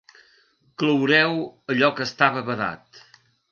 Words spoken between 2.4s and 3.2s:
badat.